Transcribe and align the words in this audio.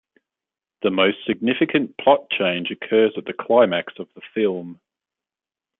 The 0.81 0.89
most 0.89 1.17
significant 1.27 1.95
plot 1.99 2.27
change 2.31 2.71
occurs 2.71 3.13
at 3.17 3.25
the 3.25 3.33
climax 3.33 3.93
of 3.99 4.09
the 4.15 4.21
film. 4.33 4.81